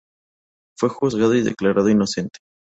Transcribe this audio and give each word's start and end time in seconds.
Fue 0.79 0.89
juzgado 0.89 1.35
y 1.35 1.43
declarado 1.43 1.87
inocente. 1.89 2.39